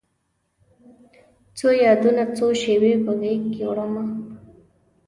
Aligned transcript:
څو 1.57 1.67
یادونه، 1.85 2.23
څو 2.37 2.45
شیبې 2.61 2.93
په 3.03 3.11
غیږکې 3.21 3.63
وړمه 3.67 4.03